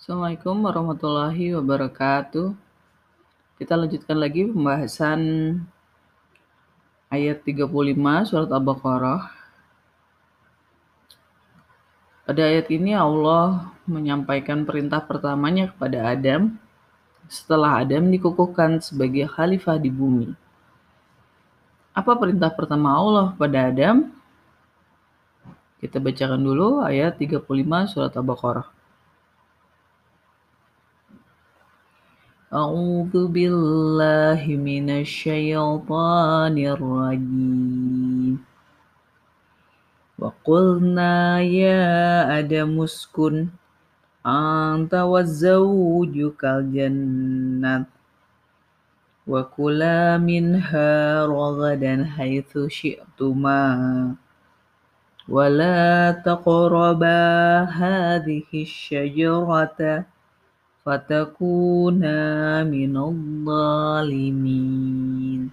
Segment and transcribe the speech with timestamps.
[0.00, 2.56] Assalamualaikum warahmatullahi wabarakatuh.
[3.60, 5.20] Kita lanjutkan lagi pembahasan
[7.12, 7.68] ayat 35
[8.24, 9.28] surat Al-Baqarah.
[12.24, 16.56] Pada ayat ini Allah menyampaikan perintah pertamanya kepada Adam
[17.28, 20.32] setelah Adam dikukuhkan sebagai khalifah di bumi.
[21.92, 24.08] Apa perintah pertama Allah kepada Adam?
[25.76, 27.44] Kita bacakan dulu ayat 35
[27.92, 28.79] surat Al-Baqarah.
[32.53, 38.35] أعوذ بالله من الشيطان الرجيم
[40.19, 41.83] وقلنا يا
[42.39, 43.47] آدم اسكن
[44.25, 47.85] أنت وزوجك الجنة
[49.27, 53.61] وكلا منها رغدا حيث شئتما
[55.29, 57.19] ولا تقربا
[57.63, 60.05] هذه الشجرة
[60.90, 63.14] fatakuna minal
[63.46, 65.46] zalimin.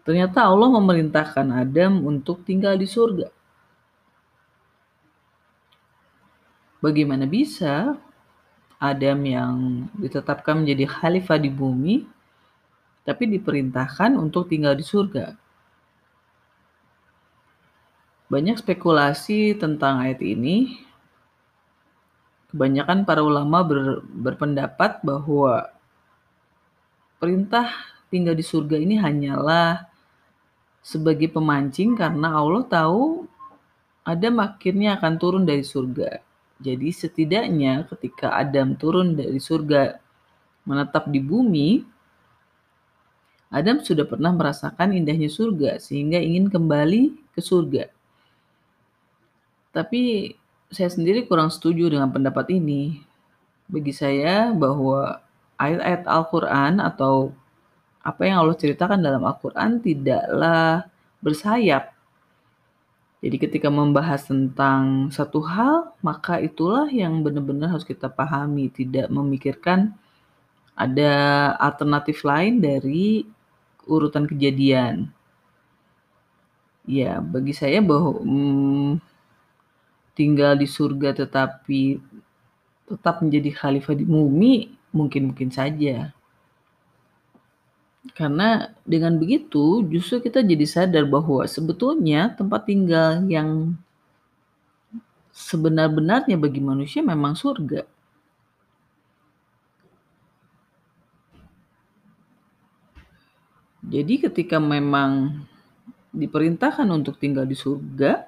[0.00, 3.28] Ternyata Allah memerintahkan Adam untuk tinggal di surga.
[6.80, 8.00] Bagaimana bisa
[8.80, 9.56] Adam yang
[10.00, 12.08] ditetapkan menjadi khalifah di bumi,
[13.04, 15.36] tapi diperintahkan untuk tinggal di surga?
[18.32, 20.86] Banyak spekulasi tentang ayat ini,
[22.56, 25.68] kebanyakan para ulama ber, berpendapat bahwa
[27.20, 27.68] perintah
[28.08, 29.84] tinggal di surga ini hanyalah
[30.80, 33.28] sebagai pemancing karena Allah tahu
[34.08, 36.24] Adam akhirnya akan turun dari surga.
[36.56, 40.00] Jadi setidaknya ketika Adam turun dari surga
[40.64, 41.84] menetap di bumi,
[43.52, 47.92] Adam sudah pernah merasakan indahnya surga sehingga ingin kembali ke surga.
[49.76, 50.32] Tapi
[50.76, 53.00] saya sendiri kurang setuju dengan pendapat ini.
[53.64, 55.24] Bagi saya bahwa
[55.56, 57.32] ayat-ayat Al-Quran atau
[58.04, 60.84] apa yang Allah ceritakan dalam Al-Quran tidaklah
[61.24, 61.96] bersayap.
[63.24, 69.96] Jadi ketika membahas tentang satu hal, maka itulah yang benar-benar harus kita pahami, tidak memikirkan
[70.76, 71.12] ada
[71.56, 73.24] alternatif lain dari
[73.88, 75.08] urutan kejadian.
[76.86, 79.15] Ya, bagi saya bahwa hmm,
[80.16, 82.00] tinggal di surga tetapi
[82.88, 86.16] tetap menjadi khalifah di bumi mungkin-mungkin saja.
[88.14, 93.74] Karena dengan begitu justru kita jadi sadar bahwa sebetulnya tempat tinggal yang
[95.36, 97.84] sebenar-benarnya bagi manusia memang surga.
[103.86, 105.44] Jadi ketika memang
[106.10, 108.26] diperintahkan untuk tinggal di surga,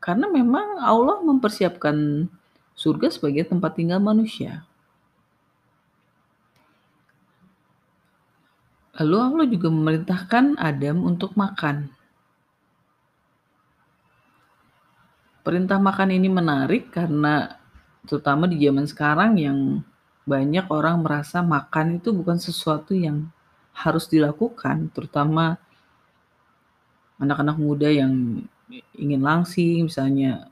[0.00, 2.24] karena memang Allah mempersiapkan
[2.72, 4.64] surga sebagai tempat tinggal manusia.
[8.96, 11.92] Lalu Allah juga memerintahkan Adam untuk makan.
[15.40, 17.56] Perintah makan ini menarik karena
[18.04, 19.58] terutama di zaman sekarang yang
[20.28, 23.28] banyak orang merasa makan itu bukan sesuatu yang
[23.72, 25.56] harus dilakukan, terutama
[27.16, 28.44] anak-anak muda yang
[28.94, 30.48] ingin langsing misalnya.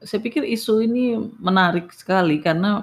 [0.00, 2.82] Saya pikir isu ini menarik sekali karena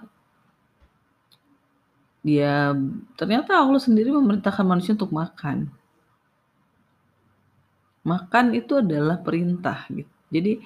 [2.21, 2.75] dia
[3.15, 5.71] ternyata Allah sendiri memerintahkan manusia untuk makan.
[8.03, 10.11] Makan itu adalah perintah gitu.
[10.31, 10.61] Jadi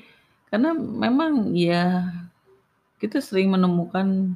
[0.52, 2.12] karena memang ya
[3.00, 4.36] kita sering menemukan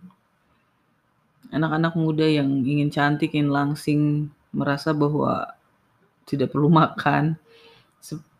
[1.53, 4.01] anak-anak muda yang ingin cantik, ingin langsing,
[4.55, 5.53] merasa bahwa
[6.25, 7.37] tidak perlu makan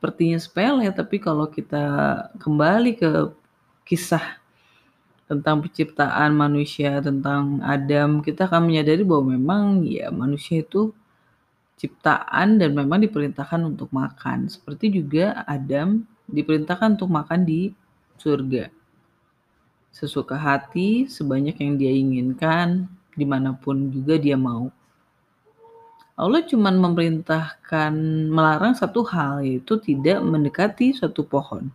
[0.06, 1.82] sepertinya sepele tapi kalau kita
[2.38, 3.10] kembali ke
[3.90, 4.38] kisah
[5.26, 10.94] tentang penciptaan manusia, tentang Adam, kita akan menyadari bahwa memang ya manusia itu
[11.82, 14.46] ciptaan dan memang diperintahkan untuk makan.
[14.46, 17.74] Seperti juga Adam diperintahkan untuk makan di
[18.22, 18.70] surga.
[19.90, 22.86] Sesuka hati, sebanyak yang dia inginkan,
[23.18, 24.70] di mana pun juga dia mau.
[26.16, 27.92] Allah cuma memerintahkan
[28.32, 31.68] melarang satu hal yaitu tidak mendekati suatu pohon.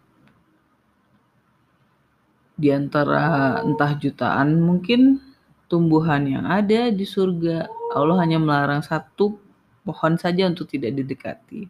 [2.56, 5.20] Di antara entah jutaan mungkin
[5.68, 9.36] tumbuhan yang ada di surga, Allah hanya melarang satu
[9.84, 11.68] pohon saja untuk tidak didekati.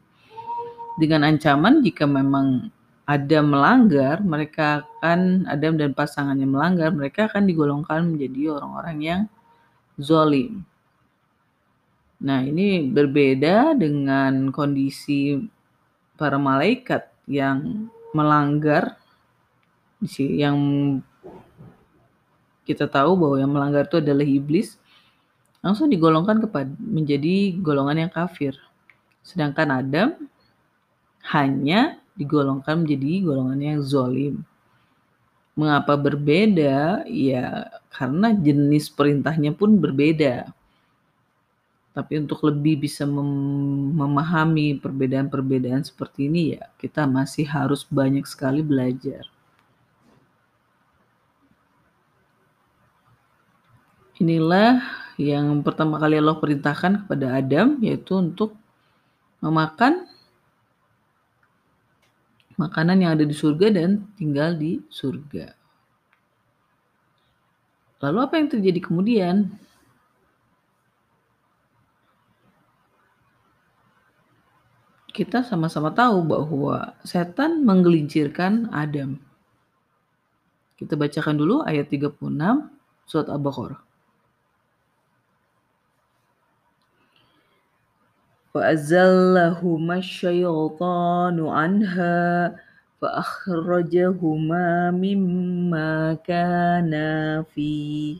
[0.95, 2.71] Dengan ancaman jika memang
[3.03, 9.21] ada melanggar, mereka akan Adam dan pasangannya melanggar, mereka akan digolongkan menjadi orang-orang yang
[9.99, 10.63] zolim.
[12.21, 15.41] Nah, ini berbeda dengan kondisi
[16.21, 19.01] para malaikat yang melanggar
[20.19, 20.57] yang
[22.69, 24.77] kita tahu bahwa yang melanggar itu adalah iblis,
[25.65, 28.53] langsung digolongkan kepada menjadi golongan yang kafir.
[29.25, 30.09] Sedangkan Adam
[31.33, 34.35] hanya digolongkan menjadi golongan yang zolim.
[35.57, 37.05] Mengapa berbeda?
[37.09, 40.49] Ya karena jenis perintahnya pun berbeda.
[41.91, 43.27] Tapi untuk lebih bisa mem
[43.99, 49.27] memahami perbedaan-perbedaan seperti ini ya kita masih harus banyak sekali belajar.
[54.21, 54.85] Inilah
[55.19, 58.55] yang pertama kali Allah perintahkan kepada Adam yaitu untuk
[59.43, 60.07] memakan
[62.61, 65.57] makanan yang ada di surga dan tinggal di surga.
[68.05, 69.49] Lalu apa yang terjadi kemudian?
[75.20, 79.16] Kita sama-sama tahu bahwa setan menggelincirkan Adam.
[80.76, 82.20] Kita bacakan dulu ayat 36
[83.08, 83.86] surat Al-Baqarah.
[88.56, 92.56] فأزلهما الشيطان عنها
[93.02, 98.18] فأخرجهما مما كانا فيه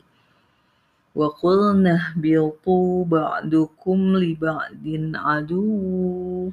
[1.16, 4.84] وقلنا اهبطوا بعضكم لبعض
[5.14, 6.52] عدو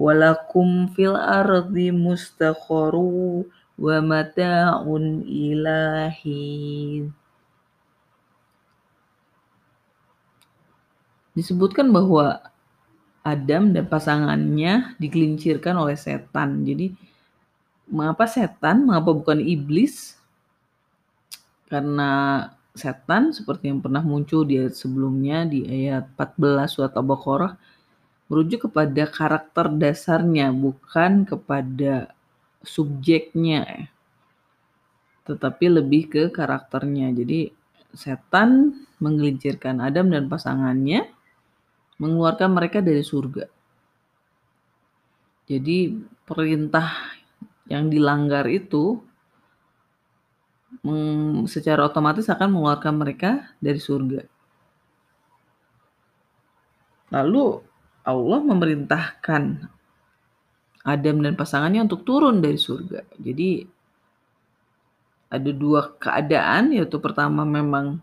[0.00, 3.44] walakum fil ardi mustaqaru
[3.76, 7.04] wa mata'un ilahi
[11.36, 12.40] disebutkan bahwa
[13.20, 16.64] Adam dan pasangannya digelincirkan oleh setan.
[16.64, 16.96] Jadi
[17.92, 18.88] mengapa setan?
[18.88, 20.16] Mengapa bukan iblis?
[21.68, 27.52] Karena setan seperti yang pernah muncul di ayat sebelumnya di ayat 14 surat Al-Baqarah
[28.30, 32.14] merujuk kepada karakter dasarnya bukan kepada
[32.62, 33.90] subjeknya
[35.30, 37.14] tetapi lebih ke karakternya.
[37.14, 37.54] Jadi
[37.94, 41.06] setan menggelincirkan Adam dan pasangannya
[42.02, 43.46] mengeluarkan mereka dari surga.
[45.46, 47.14] Jadi perintah
[47.70, 48.98] yang dilanggar itu
[51.50, 54.22] secara otomatis akan mengeluarkan mereka dari surga.
[57.10, 57.69] Lalu
[58.04, 59.42] Allah memerintahkan
[60.80, 63.04] Adam dan pasangannya untuk turun dari surga.
[63.20, 63.64] Jadi
[65.30, 68.00] ada dua keadaan yaitu pertama memang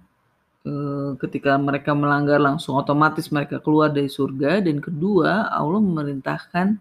[0.67, 6.75] Eh, ketika mereka melanggar langsung otomatis mereka keluar dari surga dan kedua Allah memerintahkan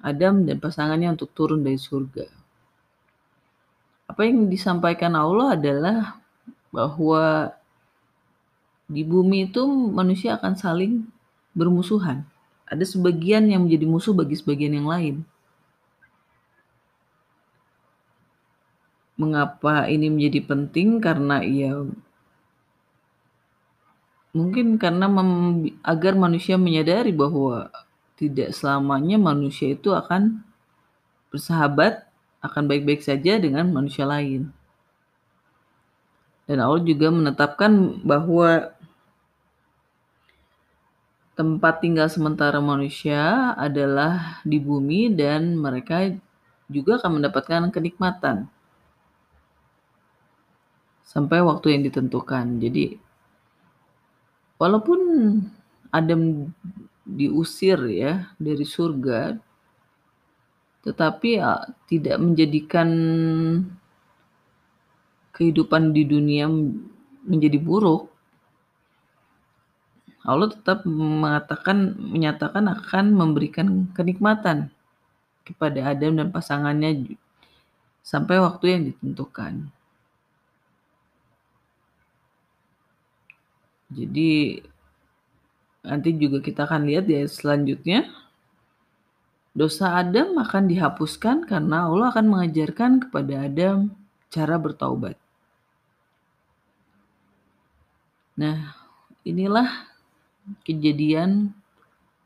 [0.00, 2.24] Adam dan pasangannya untuk turun dari surga.
[4.08, 6.16] Apa yang disampaikan Allah adalah
[6.72, 7.52] bahwa
[8.88, 11.04] di bumi itu manusia akan saling
[11.52, 12.24] bermusuhan.
[12.68, 15.24] Ada sebagian yang menjadi musuh bagi sebagian yang lain.
[19.18, 21.00] Mengapa ini menjadi penting?
[21.00, 21.74] Karena ia
[24.36, 27.72] Mungkin karena mem agar manusia menyadari bahwa
[28.14, 30.44] tidak selamanya manusia itu akan
[31.32, 32.04] bersahabat,
[32.44, 34.52] akan baik-baik saja dengan manusia lain.
[36.44, 38.72] Dan Allah juga menetapkan bahwa
[41.38, 46.10] tempat tinggal sementara manusia adalah di bumi dan mereka
[46.66, 48.50] juga akan mendapatkan kenikmatan
[51.06, 52.58] sampai waktu yang ditentukan.
[52.58, 53.08] Jadi
[54.58, 55.00] Walaupun
[55.94, 56.50] Adam
[57.06, 59.38] diusir ya dari surga,
[60.82, 62.88] tetapi ya, tidak menjadikan
[65.30, 66.50] kehidupan di dunia
[67.22, 68.10] menjadi buruk.
[70.28, 74.68] Allah tetap mengatakan menyatakan akan memberikan kenikmatan
[75.48, 77.16] kepada Adam dan pasangannya
[78.04, 79.72] sampai waktu yang ditentukan.
[83.88, 84.60] Jadi
[85.80, 88.04] nanti juga kita akan lihat ayat selanjutnya.
[89.56, 93.90] Dosa Adam akan dihapuskan karena Allah akan mengajarkan kepada Adam
[94.28, 95.16] cara bertaubat.
[98.38, 98.76] Nah,
[99.26, 99.66] inilah
[100.64, 101.52] kejadian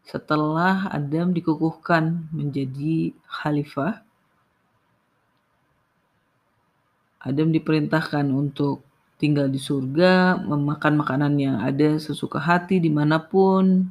[0.02, 4.02] setelah Adam dikukuhkan menjadi khalifah.
[7.22, 8.82] Adam diperintahkan untuk
[9.22, 13.86] tinggal di surga, memakan makanan yang ada sesuka hati di mana pun,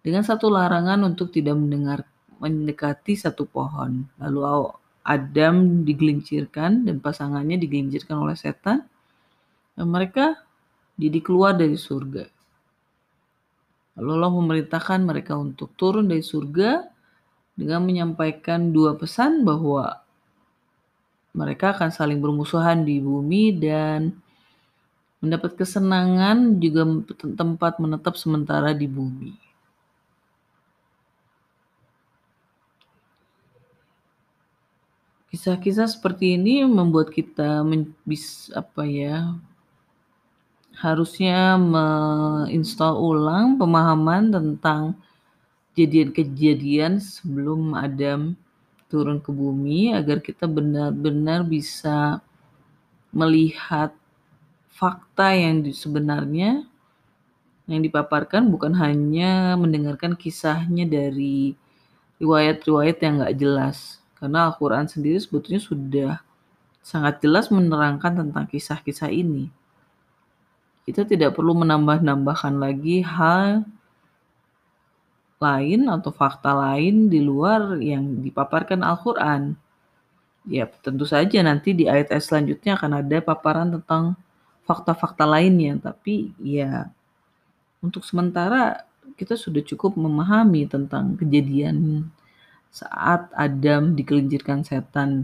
[0.00, 2.08] dengan satu larangan untuk tidak mendengar
[2.40, 4.08] mendekati satu pohon.
[4.16, 4.72] Lalu
[5.04, 8.88] Adam digelincirkan dan pasangannya digelincirkan oleh setan,
[9.76, 10.40] dan mereka
[10.96, 12.39] jadi keluar dari surga.
[13.98, 16.86] Lalu Allah memerintahkan mereka untuk turun dari surga
[17.56, 19.98] dengan menyampaikan dua pesan bahwa
[21.34, 24.14] mereka akan saling bermusuhan di bumi dan
[25.20, 26.88] Mendapat kesenangan juga
[27.36, 29.36] tempat menetap sementara di bumi.
[35.28, 39.36] Kisah-kisah seperti ini membuat kita men bis apa ya,
[40.80, 44.96] harusnya menginstal ulang pemahaman tentang
[45.76, 48.32] kejadian-kejadian sebelum Adam
[48.88, 52.24] turun ke bumi agar kita benar-benar bisa
[53.12, 53.92] melihat
[54.72, 56.64] fakta yang sebenarnya
[57.70, 61.54] yang dipaparkan bukan hanya mendengarkan kisahnya dari
[62.18, 64.02] riwayat-riwayat yang nggak jelas.
[64.18, 66.12] Karena Al-Quran sendiri sebetulnya sudah
[66.80, 69.59] sangat jelas menerangkan tentang kisah-kisah ini.
[70.90, 73.62] Kita tidak perlu menambah-nambahkan lagi hal
[75.38, 79.54] lain atau fakta lain di luar yang dipaparkan Al-Quran.
[80.50, 84.18] Ya, tentu saja nanti di ayat-ayat selanjutnya akan ada paparan tentang
[84.66, 86.90] fakta-fakta lainnya, tapi ya
[87.78, 88.82] untuk sementara
[89.14, 92.10] kita sudah cukup memahami tentang kejadian
[92.74, 95.22] saat Adam digelincirkan setan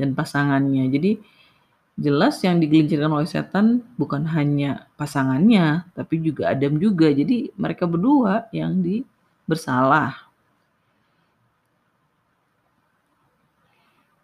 [0.00, 0.88] dan pasangannya.
[0.88, 1.20] Jadi
[1.96, 7.12] jelas yang digelincirkan oleh setan bukan hanya pasangannya, tapi juga Adam juga.
[7.12, 9.04] Jadi mereka berdua yang di
[9.44, 10.32] bersalah.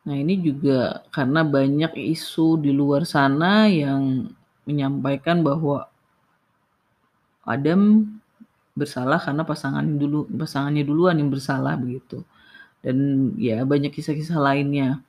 [0.08, 4.32] Nah, ini juga karena banyak isu di luar sana yang
[4.64, 5.84] menyampaikan bahwa
[7.44, 8.08] Adam
[8.72, 12.24] bersalah karena pasangan dulu pasangannya duluan yang bersalah begitu.
[12.80, 15.04] Dan ya banyak kisah-kisah lainnya.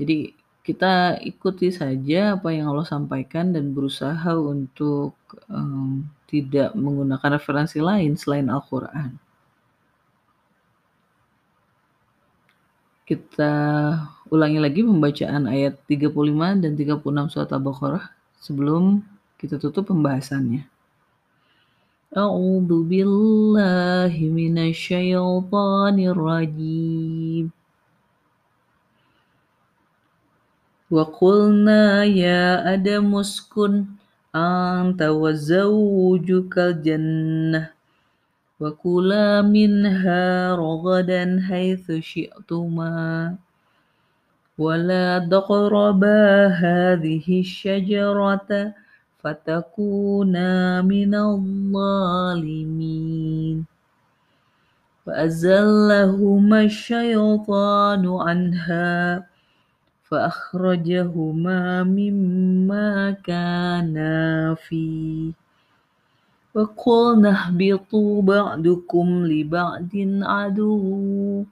[0.00, 0.32] Jadi
[0.67, 5.15] kita ikuti saja apa yang Allah sampaikan dan berusaha untuk
[5.47, 9.15] um, tidak menggunakan referensi lain selain Al-Quran.
[13.07, 13.53] Kita
[14.27, 16.11] ulangi lagi pembacaan ayat 35
[16.59, 18.05] dan 36 surat Al-Baqarah
[18.43, 18.99] sebelum
[19.39, 20.67] kita tutup pembahasannya.
[22.07, 27.45] أعوذ بالله من الشيطان الرجيم
[30.92, 33.84] وقلنا يا آدم اسكن
[34.36, 37.70] أنت وزوجك الجنة
[38.60, 43.34] وكلا منها رغدا حيث شئتما
[44.58, 48.74] ولا تقربا هذه الشجرة
[49.22, 52.44] فتكونا من الظالمين
[55.06, 59.31] فأزلهما الشيطان عنها
[60.11, 65.31] فأخرجهما مما كانا فيه
[66.55, 71.45] وقلنا اهبطوا بعضكم لبعض عدو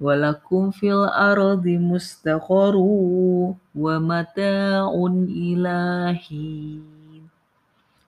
[0.00, 2.76] ولكم في الأرض مستقر
[3.74, 4.90] ومتاع
[5.28, 5.78] إلى
[6.14, 6.82] حين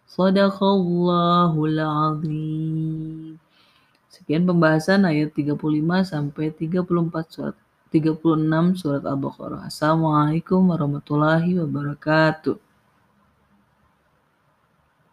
[0.07, 3.39] صدق Allahul Azim
[4.11, 7.57] Sekian pembahasan ayat 35 sampai 34 surat
[7.96, 9.72] 36 surat Al-Baqarah.
[9.72, 12.60] Assalamualaikum warahmatullahi wabarakatuh.